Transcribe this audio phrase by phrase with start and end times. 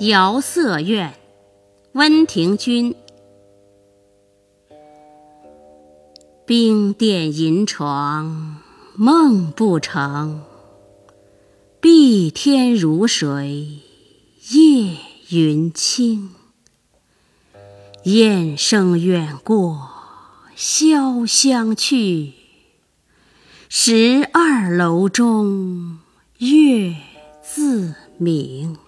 [0.00, 1.12] 遥色怨，
[1.92, 2.96] 温庭筠。
[6.46, 8.56] 冰殿银床
[8.94, 10.42] 梦不成，
[11.82, 13.80] 碧天如水
[14.50, 14.96] 夜
[15.28, 16.30] 云清。
[18.04, 19.86] 雁声远过
[20.56, 22.32] 潇湘去，
[23.68, 25.98] 十二楼中
[26.38, 26.96] 月
[27.42, 28.78] 自明。